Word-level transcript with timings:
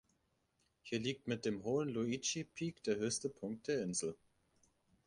Hier 0.81 0.99
liegt 0.99 1.27
mit 1.27 1.45
dem 1.45 1.63
hohen 1.63 1.87
Luigi 1.87 2.43
Peak 2.43 2.81
der 2.85 2.95
höchste 2.95 3.29
Punkt 3.29 3.67
der 3.67 3.83
Insel. 3.83 4.17